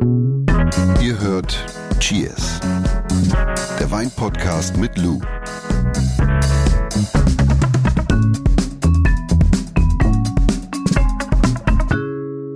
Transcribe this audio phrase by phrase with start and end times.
[0.00, 1.64] Ihr hört
[1.98, 2.60] Cheers,
[3.80, 5.20] der Weinpodcast mit Lou.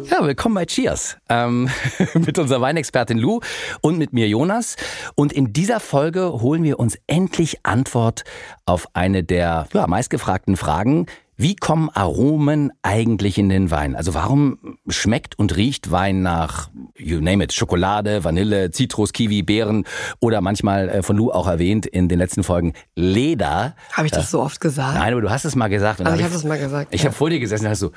[0.08, 1.68] Ja, willkommen bei Cheers ähm,
[2.14, 3.41] mit unserer Weinexpertin Lou
[3.80, 4.77] und mit mir Jonas.
[5.16, 8.22] Und in dieser Folge holen wir uns endlich Antwort
[8.66, 11.06] auf eine der ja, meistgefragten Fragen,
[11.36, 13.96] wie kommen Aromen eigentlich in den Wein?
[13.96, 19.84] Also warum schmeckt und riecht Wein nach, you name it, Schokolade, Vanille, Zitrus, Kiwi, Beeren
[20.20, 23.74] oder manchmal äh, von Lou auch erwähnt in den letzten Folgen Leder?
[23.92, 24.98] Habe ich das so oft gesagt?
[24.98, 26.00] Nein, aber du hast es mal gesagt.
[26.00, 26.95] Und also ich habe es mal gesagt.
[26.95, 27.09] Ich ja.
[27.09, 27.92] habe vor dir gesessen und hast so,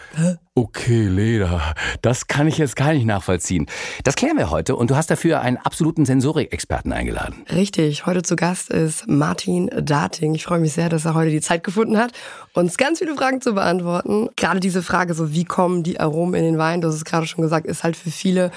[0.57, 3.65] okay, Leder, das kann ich jetzt gar nicht nachvollziehen.
[4.05, 7.43] Das klären wir heute und du hast dafür einen absoluten Sensorik-Experten eingeladen.
[7.51, 10.33] Richtig, heute zu Gast ist Martin Dating.
[10.33, 12.13] Ich freue mich sehr, dass er heute die Zeit gefunden hat,
[12.53, 14.29] uns ganz viele Fragen zu beantworten.
[14.37, 17.27] Gerade diese Frage, so wie kommen die Aromen in den Wein, du hast es gerade
[17.27, 18.49] schon gesagt, ist halt für viele,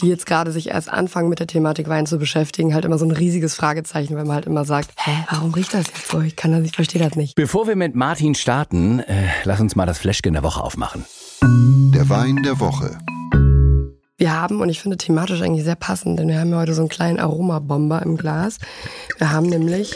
[0.00, 3.04] die jetzt gerade sich erst anfangen mit der Thematik Wein zu beschäftigen, halt immer so
[3.04, 6.22] ein riesiges Fragezeichen, weil man halt immer sagt, hä, warum riecht das jetzt so?
[6.22, 7.34] Ich kann das, ich verstehe das nicht.
[7.34, 11.04] Bevor wir mit Martin starten, äh, lass uns mal das Fläschchen der Woche aufmachen.
[12.02, 12.98] Der Wein der Woche.
[14.16, 16.82] Wir haben, und ich finde thematisch eigentlich sehr passend, denn wir haben ja heute so
[16.82, 18.58] einen kleinen Aromabomber im Glas.
[19.18, 19.94] Wir haben nämlich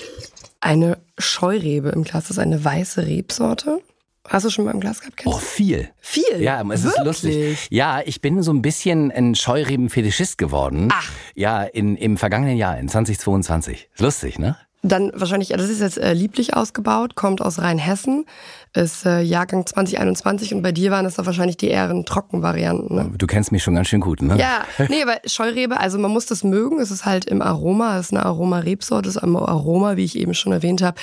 [0.60, 2.28] eine Scheurebe im Glas.
[2.28, 3.80] Das ist eine weiße Rebsorte.
[4.28, 5.20] Hast du schon mal im Glas gehabt?
[5.24, 5.88] Oh, viel.
[5.98, 6.22] Viel?
[6.38, 6.84] Ja, es Wirklich?
[6.84, 7.66] ist lustig.
[7.70, 10.90] Ja, ich bin so ein bisschen ein Scheureben-Fetischist geworden.
[10.92, 11.10] Ach.
[11.34, 13.88] Ja, in, im vergangenen Jahr, in 2022.
[13.92, 14.56] Ist lustig, ne?
[14.82, 18.24] Dann wahrscheinlich, das ist jetzt äh, lieblich ausgebaut, kommt aus Rheinhessen,
[18.72, 22.94] ist äh, Jahrgang 2021 und bei dir waren das doch wahrscheinlich die eher Trockenvarianten.
[22.94, 23.10] Ne?
[23.16, 24.38] Du kennst mich schon ganz schön gut, ne?
[24.38, 28.06] Ja, nee, aber Scheurebe, also man muss das mögen, es ist halt im Aroma, es
[28.06, 31.00] ist eine Aroma-Rebsorte, es ist ein Aroma, wie ich eben schon erwähnt habe,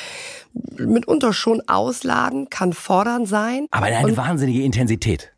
[0.77, 3.67] mitunter schon ausladen, kann fordernd sein.
[3.71, 5.31] Aber eine und wahnsinnige Intensität.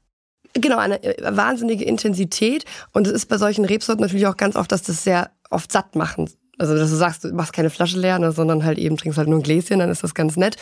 [0.54, 2.66] Genau, eine äh, wahnsinnige Intensität.
[2.94, 5.96] Und es ist bei solchen Rebsorten natürlich auch ganz oft, dass das sehr oft satt
[5.96, 9.18] machen also, dass du sagst, du machst keine Flasche leer, ne, sondern halt eben trinkst
[9.18, 10.58] halt nur ein Gläschen, dann ist das ganz nett.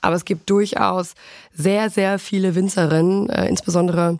[0.00, 1.14] Aber es gibt durchaus
[1.52, 4.18] sehr, sehr viele Winzerinnen, äh, insbesondere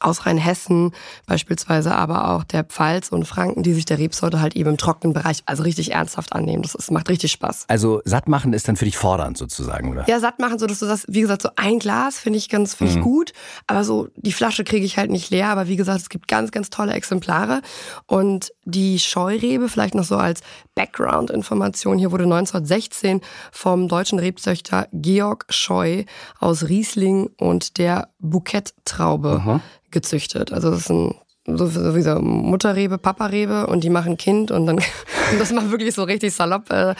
[0.00, 0.92] aus Rheinhessen
[1.26, 5.14] beispielsweise, aber auch der Pfalz und Franken, die sich der Rebsorte halt eben im trockenen
[5.14, 6.62] Bereich also richtig ernsthaft annehmen.
[6.62, 7.66] Das ist, macht richtig Spaß.
[7.68, 10.08] Also satt machen ist dann für dich fordernd sozusagen, oder?
[10.08, 12.74] Ja, satt machen, so dass du sagst, wie gesagt, so ein Glas finde ich ganz,
[12.74, 12.98] finde mhm.
[12.98, 13.32] ich gut,
[13.66, 15.48] aber so die Flasche kriege ich halt nicht leer.
[15.48, 17.62] Aber wie gesagt, es gibt ganz, ganz tolle Exemplare
[18.06, 20.40] und die Scheurebe, vielleicht noch so als
[20.74, 23.20] Background-Information, hier wurde 1916
[23.52, 26.04] vom deutschen Rebzüchter Georg Scheu
[26.40, 29.60] aus Riesling und der Bouquet-Traube mhm
[29.90, 30.52] gezüchtet.
[30.52, 31.14] Also das ist ein
[31.46, 34.84] so, so wie so Mutterrebe, Paparebe und die machen Kind und dann und
[35.38, 36.94] das mal wirklich so richtig salopp äh,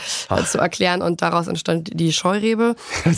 [0.45, 2.75] zu erklären und daraus entstand die Scheurebe.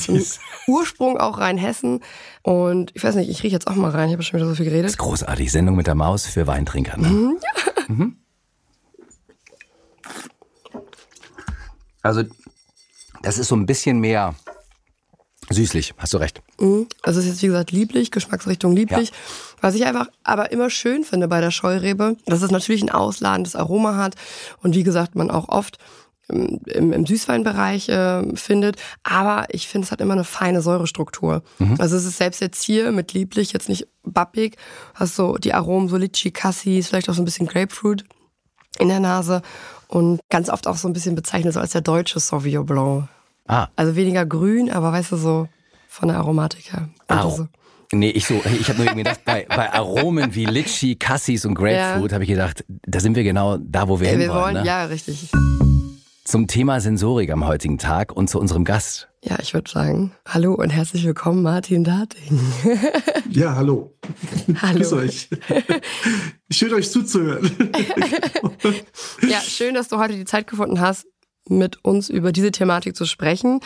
[0.67, 2.01] Ursprung auch Rheinhessen
[2.41, 4.55] und ich weiß nicht, ich rieche jetzt auch mal rein, ich habe schon wieder so
[4.55, 4.85] viel geredet.
[4.85, 6.97] Das ist großartig, Sendung mit der Maus für Weintrinker.
[6.97, 7.07] Ne?
[7.07, 7.39] Mhm.
[7.87, 8.15] mhm.
[12.01, 12.23] Also
[13.21, 14.33] das ist so ein bisschen mehr
[15.49, 16.41] Süßlich, hast du recht.
[16.59, 16.87] Mhm.
[17.01, 19.09] Also es ist jetzt wie gesagt lieblich, Geschmacksrichtung lieblich.
[19.09, 19.15] Ja.
[19.61, 23.55] Was ich einfach aber immer schön finde bei der Scheurebe, dass es natürlich ein ausladendes
[23.55, 24.15] Aroma hat
[24.61, 25.79] und wie gesagt man auch oft
[26.29, 28.77] im, im Süßweinbereich äh, findet.
[29.03, 31.43] Aber ich finde, es hat immer eine feine Säurestruktur.
[31.57, 31.75] Mhm.
[31.79, 34.57] Also es ist selbst jetzt hier mit lieblich, jetzt nicht bappig,
[34.93, 38.03] hast so die Aromen, so Litchi, Cassis, vielleicht auch so ein bisschen Grapefruit
[38.77, 39.41] in der Nase
[39.87, 43.07] und ganz oft auch so ein bisschen bezeichnet so als der deutsche Sauvignon Blanc.
[43.49, 43.67] Ah.
[43.75, 45.49] Also weniger grün, aber weißt du, so
[45.87, 46.89] von der Aromatik her.
[47.07, 47.47] Ah, so.
[47.91, 51.55] Nee, ich so, ich habe nur irgendwie gedacht, bei, bei Aromen wie Litchi, Cassis und
[51.55, 52.13] Grapefruit ja.
[52.13, 54.29] habe ich gedacht, da sind wir genau da, wo wir ja, hinwollen.
[54.29, 54.65] Wir wollen, ne?
[54.65, 55.31] ja, richtig.
[56.25, 59.09] Zum Thema Sensorik am heutigen Tag und zu unserem Gast.
[59.23, 62.39] Ja, ich würde sagen, hallo und herzlich willkommen, Martin Dating.
[63.31, 63.95] Ja, hallo.
[64.61, 64.77] Hallo.
[64.77, 65.29] Grüß euch.
[66.51, 67.49] Schön, euch zuzuhören.
[69.27, 71.05] Ja, schön, dass du heute die Zeit gefunden hast,
[71.49, 73.59] mit uns über diese Thematik zu sprechen.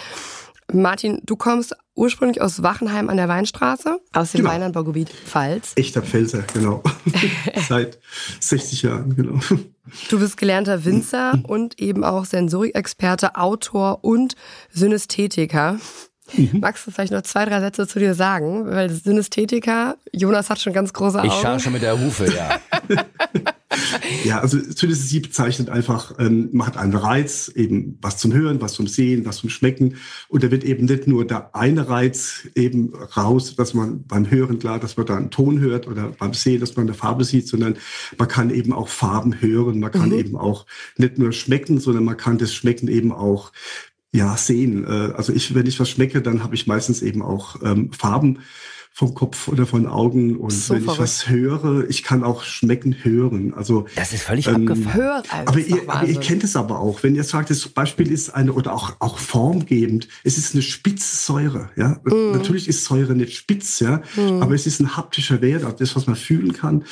[0.71, 4.51] Martin, du kommst ursprünglich aus Wachenheim an der Weinstraße, aus dem genau.
[4.51, 5.73] Weinanbaugebiet Pfalz.
[5.75, 6.81] Echter Pfälzer, genau.
[7.67, 7.99] Seit
[8.39, 9.39] 60 Jahren, genau.
[10.09, 14.35] Du bist gelernter Winzer und eben auch Sensorikexperte, Autor und
[14.72, 15.78] Synästhetiker.
[16.35, 16.59] Mhm.
[16.61, 18.66] Magst du vielleicht noch zwei, drei Sätze zu dir sagen?
[18.66, 21.28] Weil Synästhetiker, Jonas hat schon ganz große Augen.
[21.28, 22.59] Ich schaue schon mit der Hufe, ja.
[24.23, 28.73] ja, also Synästhesie bezeichnet einfach, ähm, man hat einen Reiz, eben was zum Hören, was
[28.73, 29.96] zum Sehen, was zum Schmecken.
[30.28, 34.59] Und da wird eben nicht nur der eine Reiz eben raus, dass man beim Hören
[34.59, 37.47] klar, dass man da einen Ton hört oder beim Sehen, dass man eine Farbe sieht,
[37.47, 37.78] sondern
[38.17, 40.20] man kann eben auch Farben hören, man kann mhm.
[40.20, 40.66] eben auch
[40.97, 43.52] nicht nur schmecken, sondern man kann das Schmecken eben auch
[44.14, 44.85] ja, sehen.
[44.85, 48.40] Äh, also ich, wenn ich was schmecke, dann habe ich meistens eben auch ähm, Farben
[48.95, 50.37] vom Kopf oder von Augen.
[50.37, 50.99] Und so wenn verrückt.
[50.99, 53.53] ich was höre, ich kann auch schmecken hören.
[53.55, 55.23] Also das ist völlig ähm, abgefahren.
[55.45, 58.53] aber, ihr, aber ihr kennt es aber auch, wenn ihr sagt, das Beispiel ist eine
[58.53, 60.07] oder auch auch formgebend.
[60.23, 61.72] Es ist eine spitze Säure.
[61.75, 62.34] Ja, mm.
[62.34, 64.43] natürlich ist Säure nicht spitz, ja, mm.
[64.43, 66.85] aber es ist ein haptischer Wert, das was man fühlen kann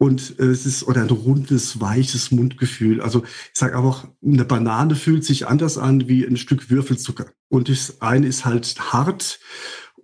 [0.00, 3.02] und äh, es ist oder ein rundes, weiches Mundgefühl.
[3.02, 7.26] Also ich sage auch, eine Banane fühlt sich anders an wie ein Stück Würfelzucker.
[7.48, 9.40] Und das eine ist halt hart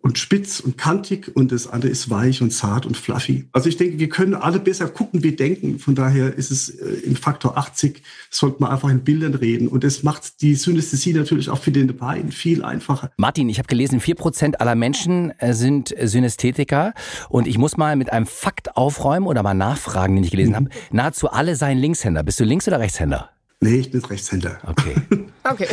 [0.02, 3.48] und spitz und kantig und das andere ist weich und zart und fluffy.
[3.52, 5.78] Also ich denke, wir können alle besser gucken, wie denken.
[5.78, 9.68] Von daher ist es äh, im Faktor 80, sollte man einfach in Bildern reden.
[9.68, 13.10] Und das macht die Synästhesie natürlich auch für den Wein viel einfacher.
[13.16, 16.94] Martin, ich habe gelesen, vier Prozent aller Menschen äh, sind Synästhetiker.
[17.28, 20.56] Und ich muss mal mit einem Fakt aufräumen oder mal nachfragen, den ich gelesen mhm.
[20.56, 20.68] habe.
[20.92, 22.22] Nahezu alle seien Linkshänder.
[22.22, 23.35] Bist du Links- oder Rechtshänder?
[23.60, 24.58] Nee, ich bin Rechtshänder.
[24.66, 24.94] Okay.
[25.44, 25.66] okay.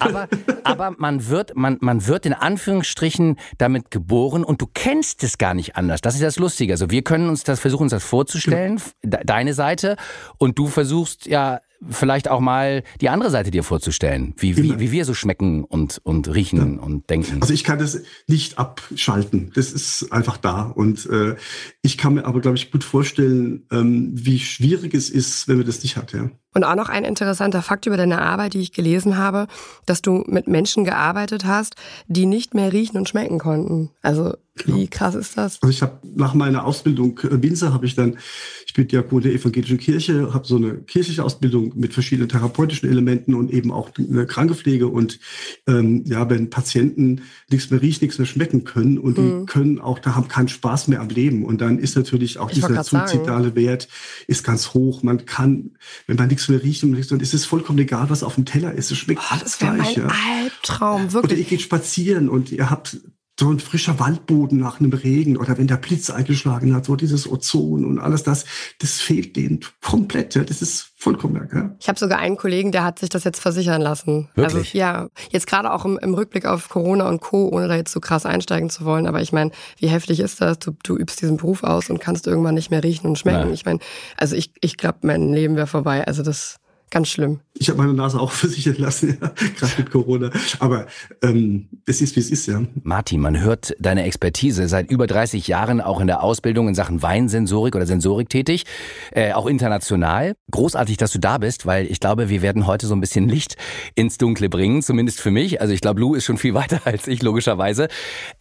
[0.00, 0.28] aber,
[0.62, 5.54] aber man wird, man, man wird in Anführungsstrichen damit geboren und du kennst es gar
[5.54, 6.02] nicht anders.
[6.02, 6.74] Das ist das Lustige.
[6.74, 9.20] Also wir können uns das, versuchen uns das vorzustellen, ja.
[9.24, 9.96] deine Seite,
[10.36, 14.92] und du versuchst ja vielleicht auch mal die andere Seite dir vorzustellen, wie, wie, wie
[14.92, 16.82] wir so schmecken und, und riechen ja.
[16.82, 17.40] und denken.
[17.40, 19.50] Also ich kann das nicht abschalten.
[19.54, 20.62] Das ist einfach da.
[20.62, 21.36] Und äh,
[21.80, 25.66] ich kann mir aber, glaube ich, gut vorstellen, ähm, wie schwierig es ist, wenn man
[25.66, 26.12] das nicht hat.
[26.12, 26.30] Ja.
[26.52, 29.46] Und auch noch ein interessanter Fakt über deine Arbeit, die ich gelesen habe,
[29.86, 31.76] dass du mit Menschen gearbeitet hast,
[32.08, 33.90] die nicht mehr riechen und schmecken konnten.
[34.02, 34.34] Also
[34.66, 35.58] wie krass ist das?
[35.62, 38.18] Also ich habe nach meiner Ausbildung äh, Winzer habe ich dann,
[38.66, 43.34] ich bin Diakon der evangelischen Kirche, habe so eine kirchliche Ausbildung mit verschiedenen therapeutischen Elementen
[43.34, 45.18] und eben auch eine Krankepflege und
[45.66, 49.40] ähm, ja, wenn Patienten nichts mehr riechen, nichts mehr schmecken können und mhm.
[49.40, 52.50] die können auch, da haben keinen Spaß mehr am Leben und dann ist natürlich auch
[52.50, 53.88] ich dieser suizidale Wert
[54.26, 55.02] ist ganz hoch.
[55.02, 55.72] Man kann,
[56.06, 58.44] wenn man nichts mehr riecht und nichts, dann ist es vollkommen egal, was auf dem
[58.44, 58.90] Teller ist.
[58.90, 60.08] Es schmeckt oh, das wäre mein ja.
[60.42, 61.32] Albtraum, wirklich.
[61.32, 62.98] Oder ihr geht spazieren und ihr habt
[63.40, 67.26] so ein frischer Waldboden nach einem Regen oder wenn der Blitz eingeschlagen hat, so dieses
[67.26, 68.44] Ozon und alles das,
[68.78, 70.34] das fehlt denen komplett.
[70.34, 70.44] Ja.
[70.44, 71.48] Das ist vollkommen weg.
[71.54, 71.74] Ja.
[71.80, 74.28] Ich habe sogar einen Kollegen, der hat sich das jetzt versichern lassen.
[74.34, 74.74] Wirklich?
[74.74, 77.92] Also ja, jetzt gerade auch im, im, Rückblick auf Corona und Co., ohne da jetzt
[77.92, 79.06] so krass einsteigen zu wollen.
[79.06, 80.58] Aber ich meine, wie heftig ist das?
[80.58, 83.48] Du, du übst diesen Beruf aus und kannst irgendwann nicht mehr riechen und schmecken.
[83.48, 83.54] Ja.
[83.54, 83.78] Ich meine,
[84.18, 86.06] also ich, ich glaube, mein Leben wäre vorbei.
[86.06, 86.59] Also das
[86.90, 87.38] Ganz schlimm.
[87.54, 90.30] Ich habe meine Nase auch versichern lassen, ja, gerade mit Corona.
[90.58, 90.86] Aber
[91.22, 92.62] ähm, es ist, wie es ist, ja.
[92.82, 97.00] Martin, man hört deine Expertise seit über 30 Jahren auch in der Ausbildung in Sachen
[97.00, 98.64] Weinsensorik oder Sensorik tätig,
[99.12, 100.34] äh, auch international.
[100.50, 103.56] Großartig, dass du da bist, weil ich glaube, wir werden heute so ein bisschen Licht
[103.94, 105.60] ins Dunkle bringen, zumindest für mich.
[105.60, 107.86] Also ich glaube, Lou ist schon viel weiter als ich, logischerweise.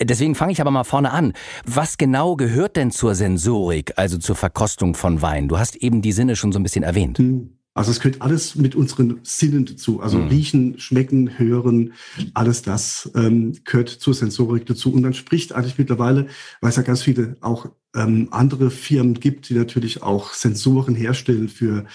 [0.02, 1.34] Deswegen fange ich aber mal vorne an.
[1.66, 5.48] Was genau gehört denn zur Sensorik, also zur Verkostung von Wein?
[5.50, 7.20] Du hast eben die Sinne schon so ein bisschen erwähnt.
[7.20, 7.59] Hm.
[7.80, 10.02] Also es gehört alles mit unseren Sinnen dazu.
[10.02, 10.28] Also mhm.
[10.28, 11.94] riechen, schmecken, hören,
[12.34, 14.92] alles das ähm, gehört zur Sensorik dazu.
[14.92, 16.28] Und man spricht eigentlich mittlerweile,
[16.60, 21.48] weil es ja ganz viele auch ähm, andere Firmen gibt, die natürlich auch Sensoren herstellen
[21.48, 21.86] für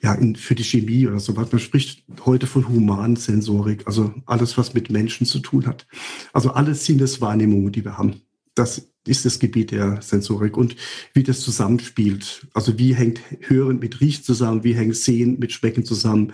[0.00, 1.50] ja, in, für die Chemie oder so was.
[1.50, 5.88] Man spricht heute von Humansensorik, also alles, was mit Menschen zu tun hat.
[6.34, 8.20] Also alle Sinneswahrnehmungen, die wir haben.
[8.54, 10.76] Das ist das Gebiet der Sensorik und
[11.12, 12.46] wie das zusammenspielt.
[12.54, 16.32] Also wie hängt Hören mit Riechen zusammen, wie hängt Sehen mit Schmecken zusammen,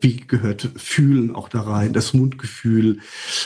[0.00, 2.98] wie gehört Fühlen auch da rein, das Mundgefühl,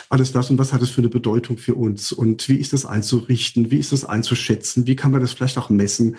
[0.09, 2.85] alles das und was hat es für eine Bedeutung für uns und wie ist das
[2.85, 6.17] einzurichten, wie ist das einzuschätzen, wie kann man das vielleicht auch messen.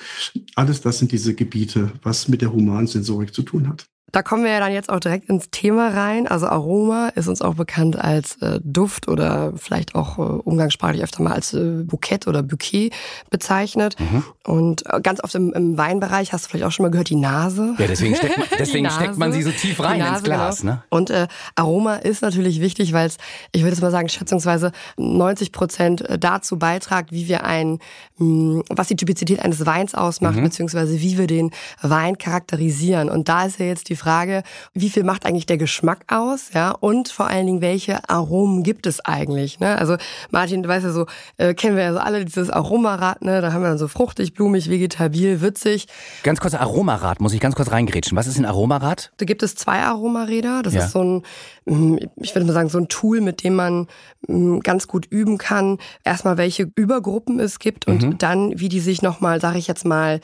[0.56, 3.88] Alles das sind diese Gebiete, was mit der Humansensorik zu tun hat.
[4.12, 6.28] Da kommen wir ja dann jetzt auch direkt ins Thema rein.
[6.28, 11.22] Also Aroma ist uns auch bekannt als äh, Duft oder vielleicht auch äh, umgangssprachlich öfter
[11.22, 12.92] mal als äh, Bouquet oder Bouquet
[13.30, 13.96] bezeichnet.
[14.00, 14.24] Mhm.
[14.46, 17.16] Und äh, ganz oft im, im, Weinbereich hast du vielleicht auch schon mal gehört, die
[17.16, 17.76] Nase.
[17.78, 20.62] Ja, deswegen steckt man, deswegen steckt man sie so tief rein Nase, ins Glas.
[20.62, 20.74] Genau.
[20.74, 20.84] Ne?
[20.90, 23.18] Und äh, Aroma ist natürlich wichtig, weil es,
[23.52, 27.80] ich würde es mal sagen, schätzungsweise 90 Prozent dazu beitragt, wie wir ein,
[28.18, 30.44] mh, was die Typizität eines Weins ausmacht, mhm.
[30.44, 31.52] beziehungsweise wie wir den
[31.82, 33.10] Wein charakterisieren.
[33.10, 36.72] Und da ist ja jetzt die Frage, wie viel macht eigentlich der Geschmack aus, ja,
[36.72, 39.78] und vor allen Dingen, welche Aromen gibt es eigentlich, ne?
[39.78, 39.98] Also
[40.32, 41.06] Martin, du weißt ja so,
[41.38, 43.42] äh, kennen wir ja so alle dieses Aromarad, ne?
[43.42, 45.88] Da haben wir dann so fruchtig, blumig, vegetabil, würzig.
[46.24, 48.18] Ganz kurz Aromarad, muss ich ganz kurz reingrätschen.
[48.18, 49.12] Was ist ein Aromarad?
[49.18, 50.62] Da gibt es zwei Aromaräder.
[50.64, 50.86] Das ja.
[50.86, 51.24] ist so ein,
[51.68, 53.88] hm, ich würde mal sagen, so ein Tool, mit dem man
[54.28, 55.78] hm, ganz gut üben kann.
[56.04, 58.18] Erstmal, welche Übergruppen es gibt und mhm.
[58.18, 60.22] dann, wie die sich nochmal, sage ich jetzt mal,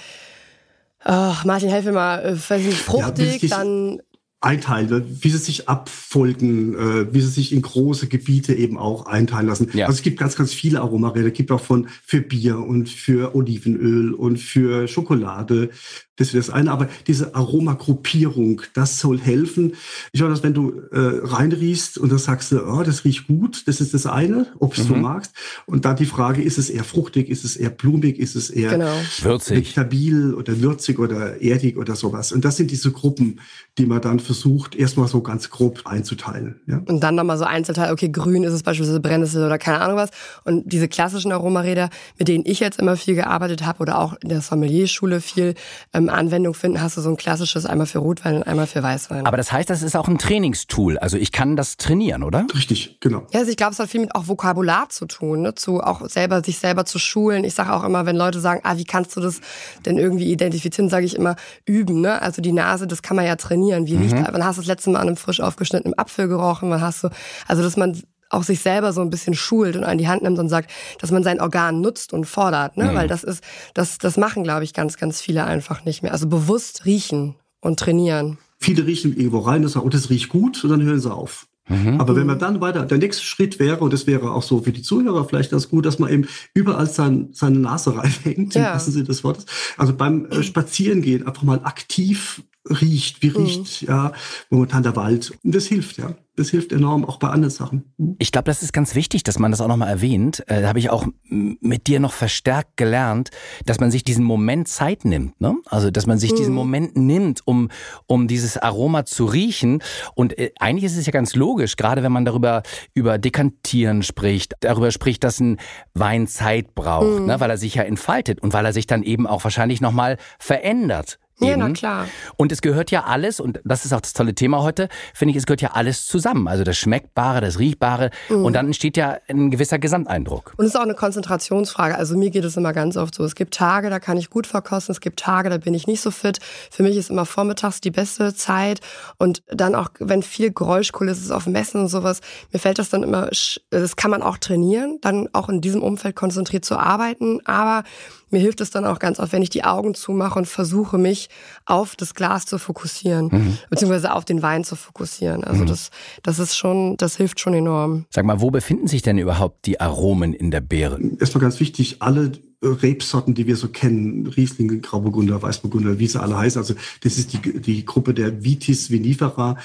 [1.07, 2.25] Ach, Martin, helf mir mal.
[2.25, 4.01] Äh, weiß nicht, fruchtig, ja, dann
[4.45, 9.47] einteilen, wie sie sich abfolgen, äh, wie sie sich in große Gebiete eben auch einteilen
[9.47, 9.69] lassen.
[9.73, 9.87] Ja.
[9.87, 11.27] Also es gibt ganz, ganz viele Aromaräder.
[11.27, 15.71] Es gibt auch von für Bier und für Olivenöl und für Schokolade.
[16.17, 16.71] Das ist das eine.
[16.71, 19.73] Aber diese Aromagruppierung, das soll helfen.
[20.13, 23.63] Ich meine, dass wenn du äh, reinriechst und dann sagst du, oh, das riecht gut,
[23.67, 24.93] das ist das eine, ob es mhm.
[24.93, 25.33] du magst.
[25.65, 28.71] Und dann die Frage, ist es eher fruchtig, ist es eher blumig, ist es eher
[28.71, 28.95] genau.
[29.21, 29.71] würzig.
[29.71, 32.31] stabil oder würzig oder erdig oder sowas.
[32.31, 33.41] Und das sind diese Gruppen,
[33.77, 34.34] die man dann versucht,
[34.75, 36.61] erstmal so ganz grob einzuteilen.
[36.67, 36.81] Ja?
[36.85, 40.09] Und dann nochmal so Einzelteil, okay, grün ist es beispielsweise Brennnessel oder keine Ahnung was.
[40.43, 44.29] Und diese klassischen Aromaräder, mit denen ich jetzt immer viel gearbeitet habe oder auch in
[44.29, 45.55] der Sommelierschule viel
[45.93, 49.25] ähm, Anwendung finden, hast du so ein klassisches einmal für Rotwein und einmal für Weißwein.
[49.25, 50.97] Aber das heißt, das ist auch ein Trainingstool.
[50.97, 52.45] Also ich kann das trainieren, oder?
[52.53, 53.27] Richtig, genau.
[53.31, 55.55] Ja, also ich glaube, es hat viel mit auch Vokabular zu tun, ne?
[55.55, 57.43] zu auch selber sich selber zu schulen.
[57.43, 59.41] Ich sage auch immer, wenn Leute sagen, ah, wie kannst du das
[59.85, 62.01] denn irgendwie identifizieren, sage ich immer, üben.
[62.01, 62.21] Ne?
[62.21, 63.87] Also die Nase, das kann man ja trainieren.
[63.87, 64.33] Wie riecht, mhm.
[64.33, 66.69] wann hast du das letzte Mal an einem frisch aufgeschnittenen Apfel gerochen?
[66.69, 67.09] Wann hast du,
[67.47, 70.39] also dass man auch sich selber so ein bisschen schult und an die Hand nimmt
[70.39, 72.85] und sagt, dass man sein Organ nutzt und fordert, ne?
[72.85, 72.95] Mhm.
[72.95, 76.11] Weil das ist, das, das machen, glaube ich, ganz, ganz viele einfach nicht mehr.
[76.11, 78.37] Also bewusst riechen und trainieren.
[78.59, 81.47] Viele riechen irgendwo rein und sagen, oh, das riecht gut, und dann hören sie auf.
[81.67, 81.99] Mhm.
[81.99, 84.71] Aber wenn man dann weiter, der nächste Schritt wäre, und das wäre auch so für
[84.71, 88.73] die Zuhörer vielleicht ganz gut, dass man eben überall sein, seine Nase reinhängt, ja.
[88.73, 89.45] lassen Sie das Wort.
[89.77, 93.35] Also beim äh, Spazierengehen einfach mal aktiv riecht, wie mhm.
[93.37, 93.87] riecht mhm.
[93.87, 94.13] ja
[94.49, 95.33] momentan der Wald.
[95.43, 97.85] Und das hilft, ja das hilft enorm, auch bei anderen Sachen.
[97.97, 98.15] Hm?
[98.19, 100.43] Ich glaube, das ist ganz wichtig, dass man das auch nochmal erwähnt.
[100.47, 103.29] Äh, da habe ich auch mit dir noch verstärkt gelernt,
[103.65, 105.39] dass man sich diesen Moment Zeit nimmt.
[105.39, 105.55] Ne?
[105.65, 106.35] Also, dass man sich mhm.
[106.35, 107.69] diesen Moment nimmt, um,
[108.07, 109.81] um dieses Aroma zu riechen.
[110.13, 114.53] Und äh, eigentlich ist es ja ganz logisch, gerade wenn man darüber über Dekantieren spricht,
[114.59, 115.57] darüber spricht, dass ein
[115.93, 117.27] Wein Zeit braucht, mhm.
[117.27, 117.39] ne?
[117.39, 121.19] weil er sich ja entfaltet und weil er sich dann eben auch wahrscheinlich nochmal verändert
[121.41, 121.49] Eben.
[121.49, 122.07] Ja, na klar.
[122.37, 125.37] Und es gehört ja alles, und das ist auch das tolle Thema heute, finde ich,
[125.37, 126.47] es gehört ja alles zusammen.
[126.47, 128.11] Also das Schmeckbare, das Riechbare.
[128.29, 128.45] Mhm.
[128.45, 130.53] Und dann entsteht ja ein gewisser Gesamteindruck.
[130.55, 131.95] Und es ist auch eine Konzentrationsfrage.
[131.95, 133.25] Also mir geht es immer ganz oft so.
[133.25, 134.93] Es gibt Tage, da kann ich gut verkosten.
[134.93, 136.39] Es gibt Tage, da bin ich nicht so fit.
[136.71, 138.79] Für mich ist immer vormittags die beste Zeit.
[139.17, 142.21] Und dann auch, wenn viel Geräuschkulisse ist auf Messen und sowas,
[142.53, 143.29] mir fällt das dann immer,
[143.71, 147.45] das kann man auch trainieren, dann auch in diesem Umfeld konzentriert zu arbeiten.
[147.45, 147.83] Aber
[148.29, 151.29] mir hilft es dann auch ganz oft, wenn ich die Augen zumache und versuche, mich
[151.65, 153.57] auf das Glas zu fokussieren, mhm.
[153.69, 155.43] beziehungsweise auf den Wein zu fokussieren.
[155.43, 155.67] Also mhm.
[155.67, 155.91] das,
[156.23, 158.05] das ist schon, das hilft schon enorm.
[158.09, 160.99] Sag mal, wo befinden sich denn überhaupt die Aromen in der Beere?
[161.19, 162.31] Erstmal ganz wichtig, alle
[162.61, 166.59] Rebsorten, die wir so kennen, Riesling, Grauburgunder, Weißburgunder, wie sie alle heißen.
[166.59, 169.57] Also das ist die, die Gruppe der Vitis vinifera.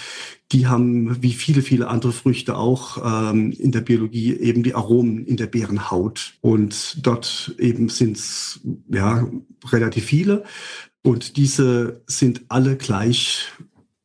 [0.52, 5.24] Die haben, wie viele, viele andere Früchte auch ähm, in der Biologie, eben die Aromen
[5.24, 6.34] in der Beerenhaut.
[6.40, 9.28] Und dort eben sind es ja,
[9.70, 10.44] relativ viele.
[11.02, 13.46] Und diese sind alle gleich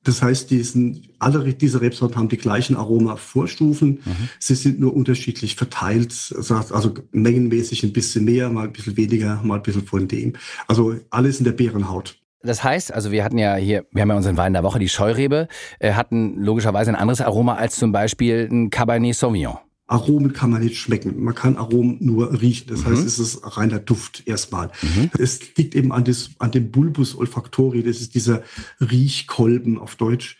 [0.05, 4.01] das heißt, diesen, alle diese Rebsorten haben die gleichen Aromavorstufen.
[4.05, 4.29] Mhm.
[4.39, 9.55] Sie sind nur unterschiedlich verteilt, also mengenmäßig ein bisschen mehr, mal ein bisschen weniger, mal
[9.55, 10.33] ein bisschen von dem.
[10.67, 12.17] Also alles in der Beerenhaut.
[12.43, 14.89] Das heißt, also wir hatten ja hier, wir haben ja unseren Wein der Woche, die
[14.89, 15.47] Scheurebe,
[15.79, 19.57] äh, hatten logischerweise ein anderes Aroma als zum Beispiel ein Cabernet Sauvignon.
[19.87, 21.23] Aromen kann man nicht schmecken.
[21.23, 22.67] Man kann Aromen nur riechen.
[22.69, 22.85] Das mhm.
[22.85, 24.71] heißt, es ist reiner Duft erstmal.
[24.81, 25.11] Mhm.
[25.19, 27.83] Es liegt eben an, des, an dem Bulbus olfactori.
[27.83, 28.41] Das ist dieser
[28.81, 30.37] Riechkolben auf Deutsch.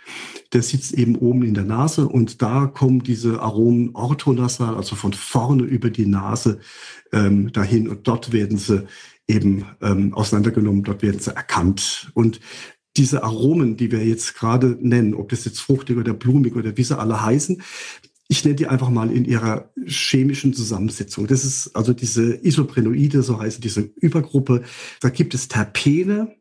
[0.54, 5.14] Der sitzt eben oben in der Nase und da kommen diese Aromen orthonasal, also von
[5.14, 6.60] vorne über die Nase
[7.12, 8.88] ähm, dahin und dort werden sie
[9.28, 12.10] eben ähm, auseinandergenommen, dort werden sie erkannt.
[12.14, 12.40] Und
[12.98, 16.84] diese Aromen, die wir jetzt gerade nennen, ob das jetzt fruchtig oder blumig oder wie
[16.84, 17.62] sie alle heißen,
[18.28, 21.28] ich nenne die einfach mal in ihrer chemischen Zusammensetzung.
[21.28, 24.64] Das ist also diese Isoprenoide, so heißt diese Übergruppe.
[25.02, 26.36] Da gibt es Terpene.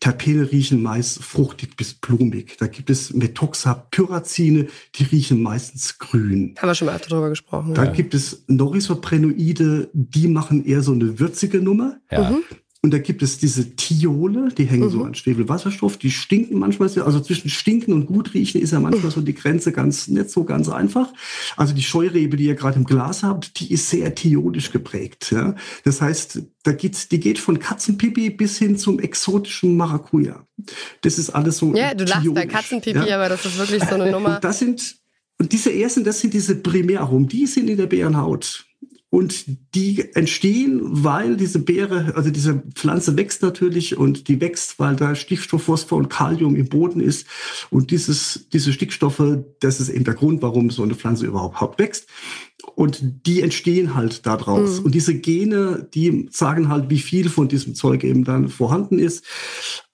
[0.00, 2.56] Terpene riechen meist fruchtig bis blumig.
[2.58, 6.54] Da gibt es Methoxapyrazine, die riechen meistens grün.
[6.58, 7.74] Haben wir schon mal öfter darüber gesprochen.
[7.74, 7.92] Da ja.
[7.92, 12.00] gibt es Norisoprenoide, die machen eher so eine würzige Nummer.
[12.10, 12.30] Ja.
[12.30, 12.44] Mhm.
[12.80, 14.90] Und da gibt es diese Thiole, die hängen mhm.
[14.90, 19.10] so an Schwefelwasserstoff, die stinken manchmal, also zwischen stinken und gut riechen ist ja manchmal
[19.10, 21.12] so die Grenze ganz, nicht so ganz einfach.
[21.56, 25.32] Also die Scheurebe, die ihr gerade im Glas habt, die ist sehr thiolisch geprägt.
[25.32, 25.56] Ja?
[25.82, 30.46] Das heißt, da geht's, die geht von Katzenpipi bis hin zum exotischen Maracuja.
[31.00, 31.74] Das ist alles so.
[31.74, 33.16] Ja, du lachst bei Katzenpipi, ja?
[33.16, 34.36] aber das ist wirklich so eine Nummer.
[34.36, 34.98] Und das sind,
[35.38, 38.67] und diese ersten, das sind diese Primäraromen, die sind in der Bärenhaut.
[39.10, 44.96] Und die entstehen, weil diese Beere, also diese Pflanze wächst natürlich und die wächst, weil
[44.96, 47.26] da Stickstoff, Phosphor und Kalium im Boden ist.
[47.70, 52.06] Und dieses, diese Stickstoffe, das ist eben der Grund, warum so eine Pflanze überhaupt wächst.
[52.74, 54.80] Und die entstehen halt daraus.
[54.80, 54.86] Mhm.
[54.86, 59.24] Und diese Gene, die sagen halt, wie viel von diesem Zeug eben dann vorhanden ist.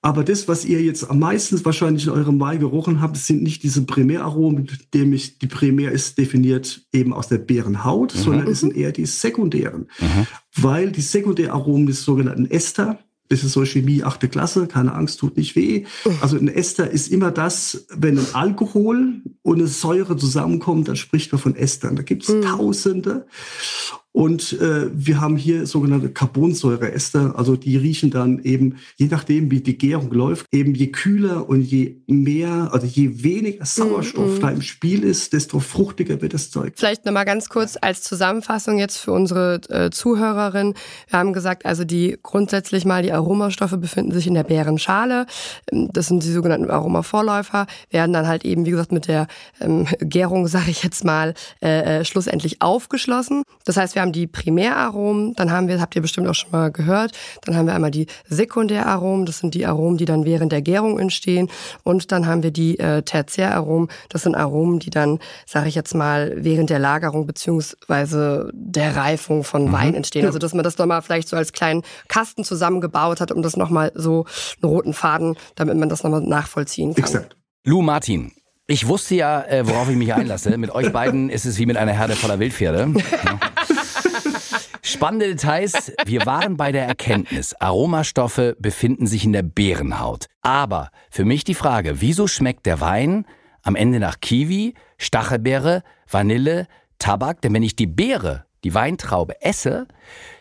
[0.00, 3.62] Aber das, was ihr jetzt am meisten wahrscheinlich in eurem Wein gerochen habt, sind nicht
[3.62, 8.18] diese Primäraromen, nämlich die Primär ist definiert eben aus der Beerenhaut, mhm.
[8.18, 9.88] sondern es sind eher die sekundären.
[10.00, 10.26] Mhm.
[10.56, 12.98] Weil die Sekundäraromen des sogenannten Ester,
[13.34, 15.84] das ist so Chemie, achte Klasse, keine Angst, tut nicht weh.
[16.20, 21.32] Also ein Ester ist immer das, wenn ein Alkohol und eine Säure zusammenkommen, dann spricht
[21.32, 21.96] man von Estern.
[21.96, 22.42] Da gibt es mhm.
[22.42, 23.26] Tausende.
[24.16, 29.58] Und äh, wir haben hier sogenannte Carbonsäureester, also die riechen dann eben, je nachdem wie
[29.58, 34.40] die Gärung läuft, eben je kühler und je mehr, also je weniger Sauerstoff mm, mm.
[34.40, 36.74] da im Spiel ist, desto fruchtiger wird das Zeug.
[36.76, 40.74] Vielleicht nochmal ganz kurz als Zusammenfassung jetzt für unsere äh, Zuhörerin.
[41.08, 45.26] Wir haben gesagt, also die grundsätzlich mal die Aromastoffe befinden sich in der Bärenschale.
[45.72, 49.26] Ähm, das sind die sogenannten Aromavorläufer, werden dann halt eben, wie gesagt, mit der
[49.60, 53.42] ähm, Gärung, sage ich jetzt mal, äh, äh, schlussendlich aufgeschlossen.
[53.64, 56.70] Das heißt, wir haben die Primäraromen, dann haben wir, habt ihr bestimmt auch schon mal
[56.70, 60.60] gehört, dann haben wir einmal die Sekundäraromen, das sind die Aromen, die dann während der
[60.60, 61.48] Gärung entstehen
[61.84, 65.94] und dann haben wir die äh, Tertiäraromen, das sind Aromen, die dann, sage ich jetzt
[65.94, 69.72] mal, während der Lagerung beziehungsweise der Reifung von mhm.
[69.72, 70.26] Wein entstehen.
[70.26, 73.90] Also dass man das nochmal vielleicht so als kleinen Kasten zusammengebaut hat, um das nochmal
[73.94, 74.26] so
[74.62, 77.04] einen roten Faden, damit man das nochmal nachvollziehen kann.
[77.04, 77.36] Exakt.
[77.64, 78.32] Lou Martin,
[78.66, 80.56] ich wusste ja, äh, worauf ich mich einlasse.
[80.56, 82.94] Mit euch beiden ist es wie mit einer Herde voller Wildpferde.
[84.94, 85.92] Spannende Details.
[86.06, 90.26] Wir waren bei der Erkenntnis, Aromastoffe befinden sich in der Beerenhaut.
[90.40, 93.26] Aber für mich die Frage, wieso schmeckt der Wein
[93.64, 96.68] am Ende nach Kiwi, Stachelbeere, Vanille,
[97.00, 97.40] Tabak?
[97.40, 99.86] Denn wenn ich die Beere, die Weintraube esse,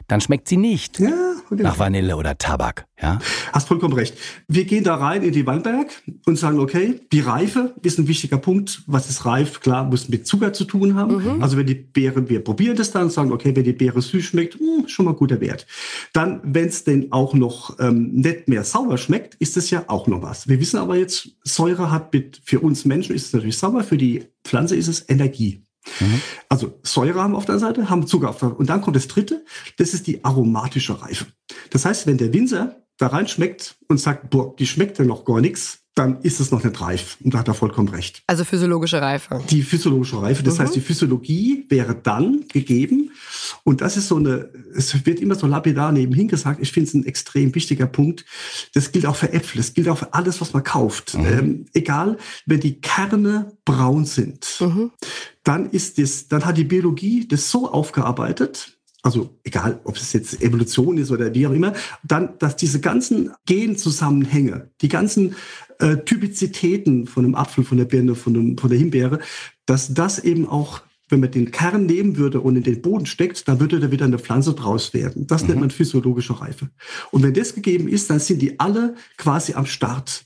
[0.07, 1.11] dann schmeckt sie nicht ja,
[1.49, 2.85] nach Vanille oder Tabak.
[3.01, 3.19] Ja?
[3.51, 4.17] Hast vollkommen recht.
[4.47, 5.87] Wir gehen da rein in die Weinberg
[6.25, 8.83] und sagen, okay, die Reife ist ein wichtiger Punkt.
[8.85, 9.61] Was ist reif?
[9.61, 11.35] Klar, muss mit Zucker zu tun haben.
[11.35, 11.41] Mhm.
[11.43, 14.23] Also wenn die Beere, wir probieren das dann und sagen, okay, wenn die Beere süß
[14.23, 15.65] schmeckt, mh, hm, schon mal guter Wert.
[16.11, 20.07] Dann, wenn es denn auch noch ähm, nicht mehr sauer schmeckt, ist es ja auch
[20.07, 20.47] noch was.
[20.47, 23.97] Wir wissen aber jetzt, Säure hat mit, für uns Menschen ist es natürlich sauer, für
[23.97, 25.63] die Pflanze ist es Energie.
[25.99, 26.21] Mhm.
[26.49, 28.59] Also Säure haben wir auf der Seite, haben Zucker auf der Seite.
[28.59, 29.45] Und dann kommt das dritte,
[29.77, 31.27] das ist die aromatische Reife.
[31.69, 35.41] Das heißt, wenn der Winzer da reinschmeckt und sagt, boah, die schmeckt ja noch gar
[35.41, 37.17] nichts, dann ist es noch nicht reif.
[37.23, 38.23] Und da hat er vollkommen recht.
[38.25, 39.41] Also physiologische Reife.
[39.49, 40.41] Die physiologische Reife.
[40.41, 40.63] Das mhm.
[40.63, 43.11] heißt, die Physiologie wäre dann gegeben.
[43.63, 46.59] Und das ist so eine, es wird immer so lapidar nebenhin gesagt.
[46.61, 48.25] Ich finde es ein extrem wichtiger Punkt.
[48.73, 49.57] Das gilt auch für Äpfel.
[49.57, 51.13] Das gilt auch für alles, was man kauft.
[51.13, 51.25] Mhm.
[51.25, 54.91] Ähm, egal, wenn die Kerne braun sind, mhm.
[55.43, 60.41] dann ist das, dann hat die Biologie das so aufgearbeitet, also egal, ob es jetzt
[60.41, 65.35] Evolution ist oder wie auch immer, dann, dass diese ganzen Genzusammenhänge, die ganzen
[65.79, 69.19] äh, Typizitäten von einem Apfel, von der Birne, von, einem, von der Himbeere,
[69.65, 73.47] dass das eben auch, wenn man den Kern nehmen würde und in den Boden steckt,
[73.47, 75.27] dann würde da wieder eine Pflanze draus werden.
[75.27, 75.49] Das mhm.
[75.49, 76.69] nennt man physiologische Reife.
[77.11, 80.25] Und wenn das gegeben ist, dann sind die alle quasi am Start.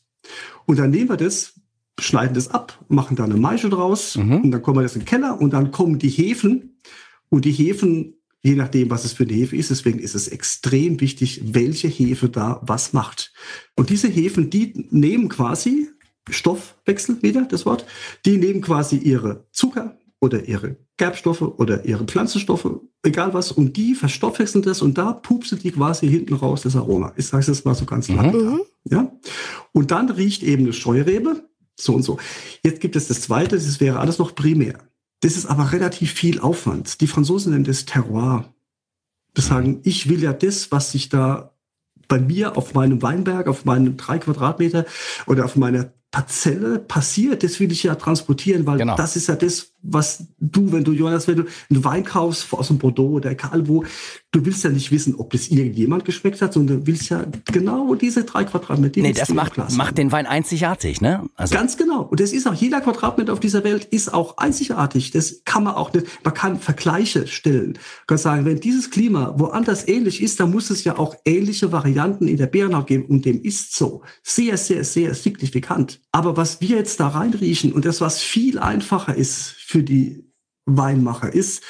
[0.66, 1.54] Und dann nehmen wir das,
[2.00, 4.42] schneiden das ab, machen da eine Maische draus mhm.
[4.42, 6.78] und dann kommen wir das in den Keller und dann kommen die Hefen
[7.30, 8.17] und die Hefen
[8.48, 9.72] je nachdem, was es für eine Hefe ist.
[9.72, 13.34] Deswegen ist es extrem wichtig, welche Hefe da was macht.
[13.76, 15.90] Und diese Hefen, die nehmen quasi
[16.30, 17.86] Stoffwechsel wieder, das Wort,
[18.26, 23.94] die nehmen quasi ihre Zucker oder ihre Gerbstoffe oder ihre Pflanzenstoffe, egal was, und die
[23.96, 27.14] verstoffwechseln das und da pupsen die quasi hinten raus das Aroma.
[27.18, 28.34] Ich sage es jetzt mal so ganz lang.
[28.34, 28.62] Mhm.
[28.86, 29.12] Ja?
[29.74, 32.18] Und dann riecht eben eine Scheurebe, so und so.
[32.64, 34.80] Jetzt gibt es das zweite, das wäre alles noch primär.
[35.22, 37.02] Das ist aber relativ viel Aufwand.
[37.02, 38.54] Die Franzosen nennen das Terroir.
[39.34, 39.50] Das mhm.
[39.50, 41.54] sagen, ich will ja das, was sich da
[42.08, 44.86] bei mir auf meinem Weinberg, auf meinem drei Quadratmeter
[45.26, 48.96] oder auf meiner Parzelle passiert, das will ich ja transportieren, weil genau.
[48.96, 52.70] das ist ja das, was du, wenn du, Jonas, wenn du einen Wein kaufst aus
[52.70, 53.84] dem Bordeaux oder egal wo,
[54.32, 57.94] du willst ja nicht wissen, ob das irgendjemand geschmeckt hat, sondern du willst ja genau
[57.94, 59.00] diese drei Quadratmeter.
[59.00, 61.30] Nee, das macht, macht den Wein einzigartig, ne?
[61.36, 62.02] Also Ganz genau.
[62.02, 65.12] Und das ist auch, jeder Quadratmeter auf dieser Welt ist auch einzigartig.
[65.12, 67.74] Das kann man auch nicht, man kann Vergleiche stellen.
[67.74, 71.72] Man kann sagen, wenn dieses Klima woanders ähnlich ist, dann muss es ja auch ähnliche
[71.72, 73.06] Varianten in der Bärenhaut geben.
[73.06, 74.02] Und dem ist so.
[74.24, 76.02] Sehr, sehr, sehr signifikant.
[76.12, 80.32] Aber was wir jetzt da reinriechen und das, was viel einfacher ist für die
[80.66, 81.64] Weinmacher, ist,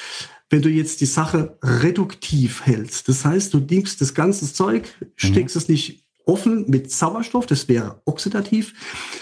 [0.50, 3.08] wenn du jetzt die Sache reduktiv hältst.
[3.08, 5.60] Das heißt, du nimmst das ganze Zeug, steckst mhm.
[5.60, 8.74] es nicht offen mit Sauerstoff, das wäre oxidativ,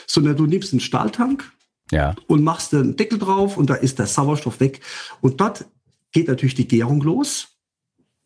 [0.07, 1.51] sondern du nimmst einen Stahltank
[1.91, 2.15] ja.
[2.27, 4.81] und machst einen Deckel drauf und da ist der Sauerstoff weg.
[5.21, 5.67] Und dort
[6.13, 7.49] geht natürlich die Gärung los.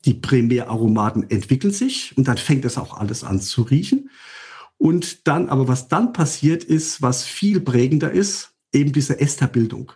[0.06, 4.10] Die Primäraromaten entwickeln sich und dann fängt das auch alles an zu riechen.
[4.80, 9.92] Und dann, aber was dann passiert ist, was viel prägender ist, eben diese Esterbildung.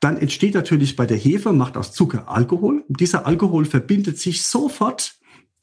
[0.00, 2.84] Dann entsteht natürlich bei der Hefe, macht aus Zucker Alkohol.
[2.88, 5.14] Dieser Alkohol verbindet sich sofort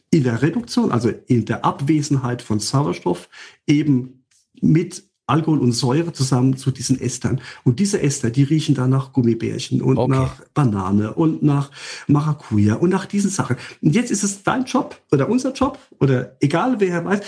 [0.09, 3.27] in der Reduktion, also in der Abwesenheit von Sauerstoff,
[3.67, 4.23] eben
[4.61, 7.41] mit Alkohol und Säure zusammen zu diesen Estern.
[7.65, 10.11] Und diese Ester, die riechen dann nach Gummibärchen und okay.
[10.11, 11.71] nach Banane und nach
[12.07, 13.57] Maracuja und nach diesen Sachen.
[13.81, 17.19] Und jetzt ist es dein Job oder unser Job oder egal wer weiß,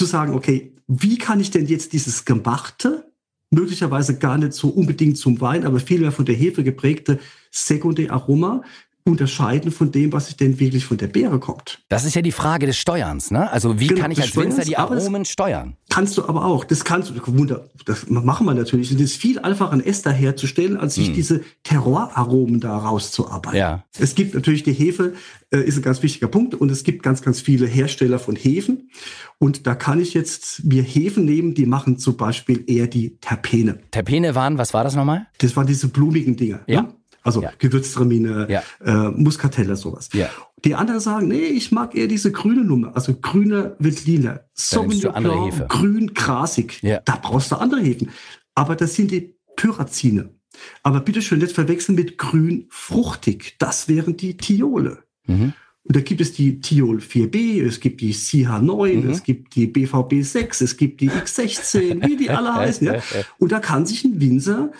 [0.00, 3.12] zu sagen, okay, wie kann ich denn jetzt dieses Gemachte,
[3.50, 7.18] möglicherweise gar nicht so unbedingt zum Wein, aber vielmehr von der Hefe geprägte
[7.50, 8.62] Sekundäraroma
[9.10, 11.82] unterscheiden von dem, was denn wirklich von der Beere kommt.
[11.88, 13.50] Das ist ja die Frage des Steuerns, ne?
[13.50, 15.76] Also wie genau, kann ich als Winzer die Aromen steuern?
[15.90, 16.64] Kannst du aber auch.
[16.64, 18.92] Das kannst du, wunder, das machen wir natürlich.
[18.92, 21.14] Es ist viel einfacher, ein Ester herzustellen, als sich hm.
[21.14, 23.58] diese Terroiraromen da rauszuarbeiten.
[23.58, 23.84] Ja.
[23.98, 25.14] Es gibt natürlich die Hefe,
[25.50, 26.54] äh, ist ein ganz wichtiger Punkt.
[26.54, 28.90] Und es gibt ganz, ganz viele Hersteller von Hefen.
[29.38, 33.80] Und da kann ich jetzt mir Hefen nehmen, die machen zum Beispiel eher die Terpene.
[33.90, 35.26] Terpene waren, was war das nochmal?
[35.38, 36.60] Das waren diese blumigen Dinge.
[36.66, 36.82] Ja.
[36.82, 36.94] Ne?
[37.22, 37.52] Also ja.
[37.58, 38.62] Gewürztramine, ja.
[38.84, 40.08] äh, Muskatella, sowas.
[40.12, 40.30] Ja.
[40.64, 44.40] Die anderen sagen, nee, ich mag eher diese grüne Nummer, also grüne wird lila.
[44.54, 46.82] Sauvignon Blanc, grün, grasig.
[46.82, 47.00] Ja.
[47.04, 48.10] Da brauchst du andere Hefen.
[48.54, 50.30] Aber das sind die Pyrazine.
[50.82, 53.56] Aber bitteschön, nicht verwechseln mit grün, fruchtig.
[53.58, 55.04] Das wären die Thiole.
[55.26, 55.52] Mhm.
[55.82, 59.10] Und da gibt es die Thiol 4B, es gibt die CH9, mhm.
[59.10, 62.86] es gibt die BVB 6, es gibt die X16, wie die alle heißen.
[62.86, 63.00] Ja?
[63.38, 64.72] Und da kann sich ein Winzer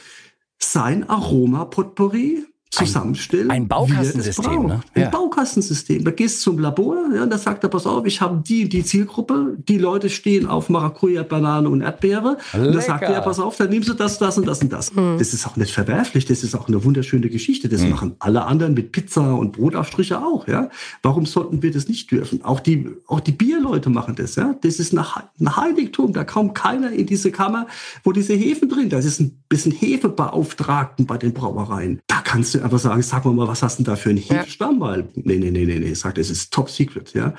[0.63, 3.51] sein Aroma-Potpourri zusammenstellen.
[3.51, 4.81] Ein, ein Baukastensystem, ne?
[4.95, 5.11] Ein ja.
[5.11, 6.05] Baukastensystem.
[6.05, 9.57] Da gehst zum Labor, ja, da sagt er, pass auf, ich habe die die Zielgruppe,
[9.69, 12.37] die Leute stehen auf Maracuja, Banane und Erdbeere.
[12.53, 12.67] Lecker.
[12.69, 14.95] Und da sagt er, pass auf, dann nimmst du das, das und das und das.
[14.95, 15.17] Mhm.
[15.19, 17.69] Das ist auch nicht verwerflich, das ist auch eine wunderschöne Geschichte.
[17.69, 17.91] Das mhm.
[17.91, 20.71] machen alle anderen mit Pizza und Brotaufstriche auch, ja.
[21.03, 22.45] Warum sollten wir das nicht dürfen?
[22.45, 24.55] Auch die, auch die Bierleute machen das, ja.
[24.63, 27.67] Das ist ein Heiligtum, da kommt keiner in diese Kammer,
[28.05, 32.01] wo diese Hefen drin, das ist ein bisschen Hefebeauftragten bei den Brauereien.
[32.07, 34.77] Da kannst du einfach sagen, sag mal, was hast du denn da für einen Hefestamm?
[34.77, 34.81] Ja.
[34.81, 37.35] Weil, nee, nee, nee, nee, nee, sagt, es ist top secret, ja.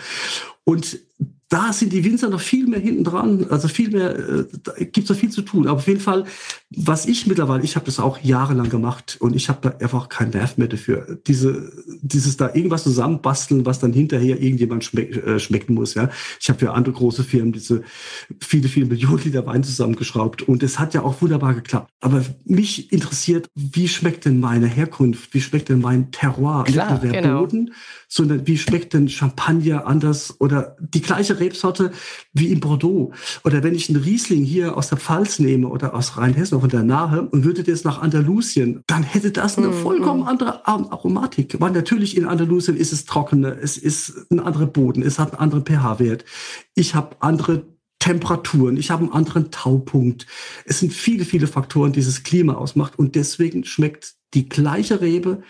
[0.66, 1.00] Und
[1.48, 5.00] da sind die Winzer noch viel mehr hinten dran, also viel mehr, äh, da gibt
[5.00, 5.68] es noch viel zu tun.
[5.68, 6.26] Aber auf jeden Fall,
[6.74, 10.32] was ich mittlerweile, ich habe das auch jahrelang gemacht und ich habe da einfach keinen
[10.32, 11.20] Nerv mehr dafür.
[11.28, 11.70] Diese,
[12.02, 15.96] dieses da irgendwas zusammenbasteln, was dann hinterher irgendjemand schmeck, äh, schmecken muss.
[15.96, 17.84] Ja, ich habe für andere große Firmen diese
[18.40, 21.92] viele, viele Millionen Liter Wein zusammengeschraubt und es hat ja auch wunderbar geklappt.
[22.00, 25.34] Aber mich interessiert, wie schmeckt denn meine Herkunft?
[25.34, 26.64] Wie schmeckt denn mein Terroir?
[26.64, 27.40] Klar, Nicht nur der genau.
[27.42, 27.74] Boden,
[28.08, 31.92] sondern wie schmeckt denn Champagner anders oder die gleiche Rebsorte
[32.32, 33.12] wie in Bordeaux.
[33.44, 36.84] Oder wenn ich einen Riesling hier aus der Pfalz nehme oder aus Rheinhessen von der
[36.84, 39.74] Nahe und würde das nach Andalusien, dann hätte das eine mhm.
[39.74, 41.60] vollkommen andere Aromatik.
[41.60, 45.42] Weil natürlich in Andalusien ist es trockener, es ist ein anderer Boden, es hat einen
[45.42, 46.26] anderen pH-Wert.
[46.76, 47.66] Ich habe andere
[48.00, 50.26] Temperaturen, ich habe einen anderen Taupunkt.
[50.66, 55.44] Es sind viele, viele Faktoren, die dieses Klima ausmacht und deswegen schmeckt die gleiche Rebe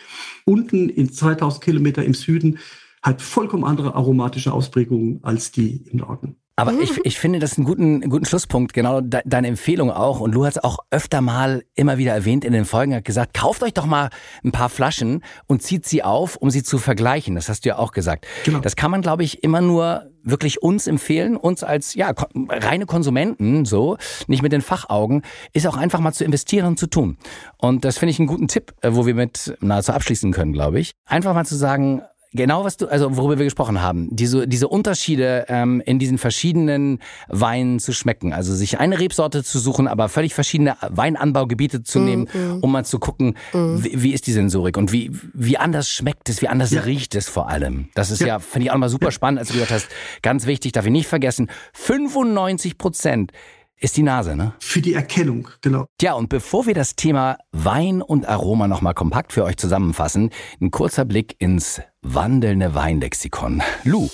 [0.45, 2.59] unten in 2000 Kilometer im Süden
[3.01, 6.35] hat vollkommen andere aromatische Ausprägungen als die im Norden.
[6.55, 10.19] Aber ich, ich finde das einen guten, guten Schlusspunkt, genau de, deine Empfehlung auch.
[10.19, 13.33] Und Lu hat es auch öfter mal immer wieder erwähnt in den Folgen, hat gesagt,
[13.33, 14.09] kauft euch doch mal
[14.43, 17.35] ein paar Flaschen und zieht sie auf, um sie zu vergleichen.
[17.35, 18.27] Das hast du ja auch gesagt.
[18.45, 18.59] Genau.
[18.59, 22.13] Das kann man, glaube ich, immer nur wirklich uns empfehlen, uns als ja
[22.49, 26.87] reine Konsumenten, so, nicht mit den Fachaugen, ist auch einfach mal zu investieren und zu
[26.87, 27.17] tun.
[27.57, 30.79] Und das finde ich einen guten Tipp, äh, wo wir mit nahezu abschließen können, glaube
[30.79, 30.91] ich.
[31.05, 35.45] Einfach mal zu sagen, Genau, was du, also worüber wir gesprochen haben, diese, diese Unterschiede
[35.49, 38.31] ähm, in diesen verschiedenen Weinen zu schmecken.
[38.31, 42.59] Also sich eine Rebsorte zu suchen, aber völlig verschiedene Weinanbaugebiete zu mm, nehmen, mm.
[42.61, 43.83] um mal zu gucken, mm.
[43.83, 46.81] wie, wie, ist die Sensorik und wie, wie anders schmeckt es, wie anders ja.
[46.81, 47.89] riecht es vor allem.
[47.95, 49.11] Das ist ja, ja finde ich auch mal super ja.
[49.11, 49.87] spannend, als du gesagt hast,
[50.21, 53.33] ganz wichtig, darf ich nicht vergessen, 95 Prozent
[53.81, 54.53] ist die Nase, ne?
[54.59, 55.87] Für die Erkennung, genau.
[55.97, 60.29] Tja, und bevor wir das Thema Wein und Aroma nochmal kompakt für euch zusammenfassen,
[60.61, 63.63] ein kurzer Blick ins wandelnde Weinlexikon.
[63.83, 64.07] Lou.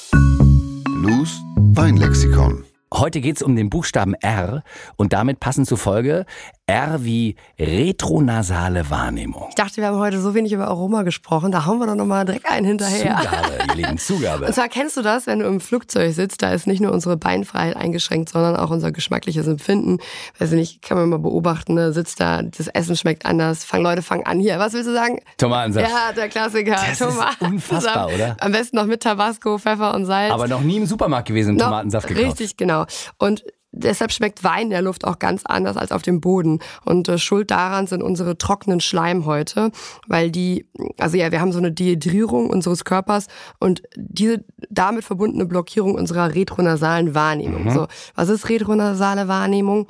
[0.88, 2.64] Lou's Weinlexikon.
[2.94, 4.64] Heute geht's um den Buchstaben R
[4.96, 6.26] und damit passend zur Folge
[6.70, 9.46] R wie retronasale Wahrnehmung.
[9.48, 12.26] Ich dachte, wir haben heute so wenig über Aroma gesprochen, da hauen wir doch nochmal
[12.26, 13.20] direkt einen hinterher.
[13.22, 14.46] Zugabe, ihr Lieben, Zugabe.
[14.48, 17.16] Und zwar kennst du das, wenn du im Flugzeug sitzt, da ist nicht nur unsere
[17.16, 20.00] Beinfreiheit eingeschränkt, sondern auch unser geschmackliches Empfinden.
[20.40, 21.94] Weiß ich nicht, kann man mal beobachten, ne?
[21.94, 24.60] sitzt da, das Essen schmeckt anders, fang Leute, fang an hier.
[24.60, 25.22] Was willst du sagen?
[25.38, 25.90] Tomatensaft.
[25.90, 26.72] Ja, der Klassiker.
[26.72, 27.42] Das Tomatensaft.
[27.42, 28.36] ist unfassbar, oder?
[28.42, 30.34] Am besten noch mit Tabasco, Pfeffer und Salz.
[30.34, 32.28] Aber noch nie im Supermarkt gewesen, Tomatensaft gekauft.
[32.28, 32.86] Richtig, genau.
[33.18, 36.60] Und Deshalb schmeckt Wein in der Luft auch ganz anders als auf dem Boden.
[36.86, 39.72] Und äh, schuld daran sind unsere trockenen Schleimhäute,
[40.08, 43.28] weil die, also ja, wir haben so eine Dehydrierung unseres Körpers
[43.60, 47.66] und diese damit verbundene Blockierung unserer retronasalen Wahrnehmung.
[47.66, 47.72] Mhm.
[47.72, 49.90] So, was ist retronasale Wahrnehmung?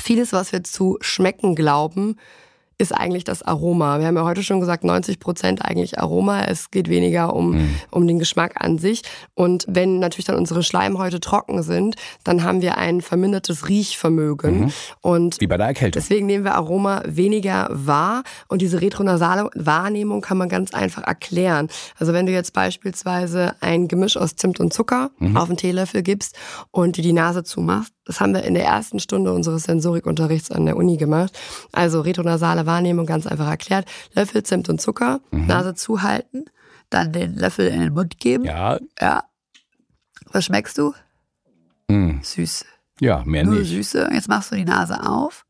[0.00, 2.16] Vieles, was wir zu schmecken glauben,
[2.78, 3.98] ist eigentlich das Aroma.
[3.98, 6.44] Wir haben ja heute schon gesagt, 90 Prozent eigentlich Aroma.
[6.44, 7.74] Es geht weniger um, mhm.
[7.90, 9.02] um den Geschmack an sich.
[9.34, 14.60] Und wenn natürlich dann unsere Schleimhäute trocken sind, dann haben wir ein vermindertes Riechvermögen.
[14.60, 14.72] Mhm.
[15.00, 16.02] Und Wie bei der Erkältung.
[16.02, 18.24] Deswegen nehmen wir Aroma weniger wahr.
[18.48, 21.68] Und diese retronasale Wahrnehmung kann man ganz einfach erklären.
[21.98, 25.36] Also wenn du jetzt beispielsweise ein Gemisch aus Zimt und Zucker mhm.
[25.36, 26.36] auf einen Teelöffel gibst
[26.72, 30.64] und dir die Nase zumachst, das haben wir in der ersten Stunde unseres Sensorikunterrichts an
[30.64, 31.36] der Uni gemacht.
[31.72, 33.86] Also retronasale Wahrnehmung ganz einfach erklärt.
[34.14, 35.46] Löffel Zimt und Zucker, mhm.
[35.46, 36.44] Nase zuhalten,
[36.88, 38.44] dann den Löffel in den Mund geben.
[38.44, 38.78] Ja.
[39.00, 39.24] Ja.
[40.32, 40.94] Was schmeckst du?
[41.88, 42.20] Mhm.
[42.22, 42.64] Süß.
[43.00, 43.70] Ja, mehr Nur nicht.
[43.70, 44.08] Süße.
[44.12, 45.44] Jetzt machst du die Nase auf.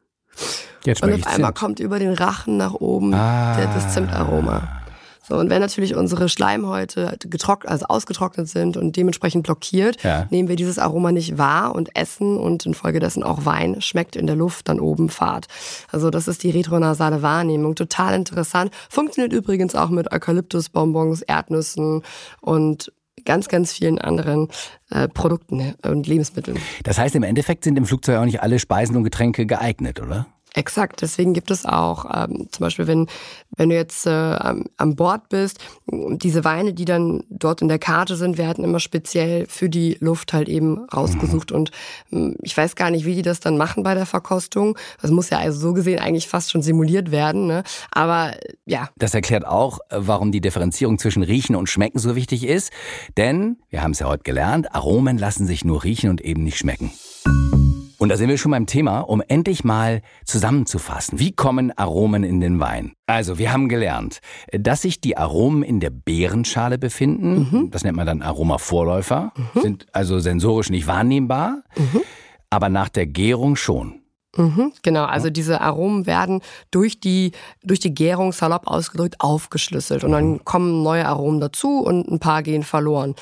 [0.84, 1.58] Jetzt und auf einmal Zimt.
[1.58, 3.56] kommt über den Rachen nach oben Ah.
[3.74, 4.82] das Zimtaroma.
[5.28, 10.26] So, und wenn natürlich unsere Schleimhäute getrocknet, also ausgetrocknet sind und dementsprechend blockiert, Ja.
[10.30, 14.36] nehmen wir dieses Aroma nicht wahr und essen und infolgedessen auch Wein schmeckt in der
[14.36, 15.46] Luft dann oben fad.
[15.90, 17.74] Also das ist die retronasale Wahrnehmung.
[17.74, 18.70] Total interessant.
[18.88, 22.02] Funktioniert übrigens auch mit Eukalyptusbonbons, Erdnüssen
[22.40, 22.92] und
[23.24, 24.48] ganz, ganz vielen anderen
[24.90, 26.58] äh, Produkten und Lebensmitteln.
[26.84, 30.26] Das heißt, im Endeffekt sind im Flugzeug auch nicht alle Speisen und Getränke geeignet, oder?
[30.56, 33.08] Exakt, deswegen gibt es auch ähm, zum Beispiel, wenn,
[33.58, 37.78] wenn du jetzt äh, am, am Bord bist, diese Weine, die dann dort in der
[37.78, 41.52] Karte sind, werden immer speziell für die Luft halt eben rausgesucht.
[41.52, 41.72] Und
[42.10, 44.78] ähm, ich weiß gar nicht, wie die das dann machen bei der Verkostung.
[45.02, 47.46] Das muss ja also so gesehen eigentlich fast schon simuliert werden.
[47.46, 47.62] Ne?
[47.90, 52.16] Aber äh, ja, Das erklärt auch, äh, warum die Differenzierung zwischen Riechen und Schmecken so
[52.16, 52.72] wichtig ist.
[53.18, 56.56] Denn, wir haben es ja heute gelernt, Aromen lassen sich nur riechen und eben nicht
[56.56, 56.92] schmecken.
[57.98, 61.18] Und da sind wir schon beim Thema, um endlich mal zusammenzufassen.
[61.18, 62.92] Wie kommen Aromen in den Wein?
[63.06, 64.20] Also, wir haben gelernt,
[64.52, 67.70] dass sich die Aromen in der Beerenschale befinden.
[67.70, 69.32] Das nennt man dann Aromavorläufer.
[69.54, 71.62] Sind also sensorisch nicht wahrnehmbar,
[72.50, 74.00] aber nach der Gärung schon.
[74.36, 77.32] Mhm, genau, also diese Aromen werden durch die,
[77.62, 82.42] durch die Gärung salopp ausgedrückt aufgeschlüsselt und dann kommen neue Aromen dazu und ein paar
[82.42, 83.14] gehen verloren.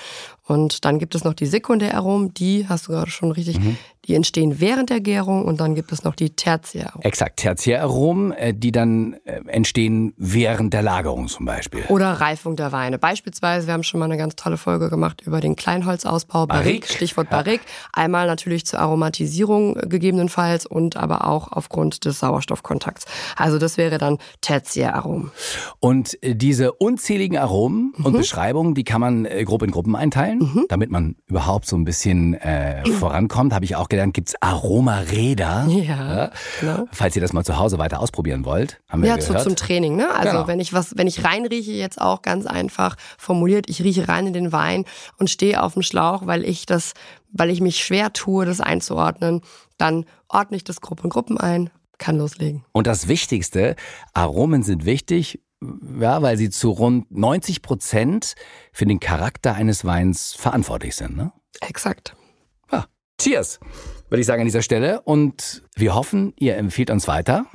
[0.46, 3.58] Und dann gibt es noch die Sekundäraromen, die, hast du gerade schon richtig,
[4.06, 7.02] die entstehen während der Gärung und dann gibt es noch die Tertiäraromen.
[7.04, 11.84] Exakt, Tertiäraromen, äh, die dann äh, entstehen während der Lagerung zum Beispiel.
[11.88, 12.98] Oder Reifung der Weine.
[12.98, 16.88] Beispielsweise, wir haben schon mal eine ganz tolle Folge gemacht über den Kleinholzausbau, Barrique, Barrique,
[16.88, 17.64] Stichwort Barrique.
[17.92, 23.06] Einmal natürlich zur Aromatisierung äh, gegebenenfalls und aber auch aufgrund des Sauerstoffkontakts.
[23.36, 25.30] Also das wäre dann Tertiäraromen.
[25.80, 31.16] Und diese unzähligen Aromen und Beschreibungen, die kann man grob in Gruppen einteilen, damit man
[31.26, 33.52] überhaupt so ein bisschen äh, vorankommt.
[33.52, 35.66] Habe ich auch gelernt, gibt's Aromaräder.
[35.68, 36.30] Ja,
[36.60, 36.86] genau.
[36.92, 39.44] Falls ihr das mal zu Hause weiter ausprobieren wollt, haben wir Ja, zu, gehört.
[39.44, 40.14] zum Training, ne?
[40.14, 40.46] Also Genau.
[40.46, 44.32] wenn ich was, wenn ich reinrieche, jetzt auch ganz einfach formuliert, ich rieche rein in
[44.32, 44.84] den Wein
[45.18, 46.92] und stehe auf dem Schlauch, weil ich das,
[47.32, 49.40] weil ich mich schwer tue, das einzuordnen,
[49.78, 52.64] dann ordne ich das Gruppe in Gruppen ein, kann loslegen.
[52.72, 53.76] Und das Wichtigste,
[54.12, 55.40] Aromen sind wichtig,
[55.98, 58.34] ja, weil sie zu rund 90 Prozent
[58.72, 61.16] für den Charakter eines Weins verantwortlich sind.
[61.16, 61.32] Ne?
[61.60, 62.14] Exakt.
[63.20, 63.60] Cheers,
[64.08, 65.00] würde ich sagen an dieser Stelle.
[65.02, 67.46] Und wir hoffen, ihr empfiehlt uns weiter.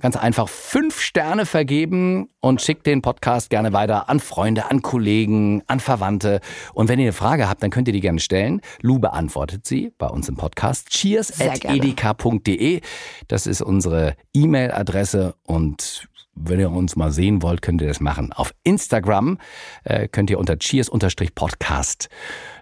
[0.00, 5.62] Ganz einfach fünf Sterne vergeben und schickt den Podcast gerne weiter an Freunde, an Kollegen,
[5.68, 6.40] an Verwandte.
[6.74, 8.60] Und wenn ihr eine Frage habt, dann könnt ihr die gerne stellen.
[8.82, 10.90] Lou beantwortet sie bei uns im Podcast.
[10.90, 11.78] Cheers at gerne.
[11.78, 12.82] edeka.de.
[13.28, 18.32] Das ist unsere E-Mail-Adresse und wenn ihr uns mal sehen wollt, könnt ihr das machen.
[18.32, 19.38] Auf Instagram
[19.84, 22.08] äh, könnt ihr unter cheers-podcast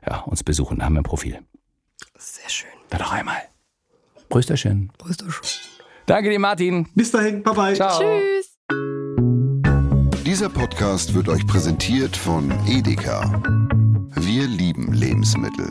[0.07, 0.79] ja, uns besuchen.
[0.79, 1.41] Da haben wir ein Profil.
[2.49, 2.71] Sehr schön.
[2.89, 3.37] Da doch einmal.
[4.31, 4.91] Prösterchen.
[4.99, 5.61] Grüß dich.
[6.07, 6.89] Danke dir, Martin.
[6.95, 7.75] Bis dahin, bye bye.
[7.75, 8.01] Ciao.
[8.01, 8.57] Tschüss.
[10.25, 13.43] Dieser Podcast wird euch präsentiert von Edeka.
[14.15, 15.69] Wir lieben Lebensmittel.